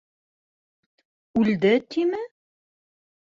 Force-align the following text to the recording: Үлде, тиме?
Үлде, 1.41 1.73
тиме? 1.91 2.21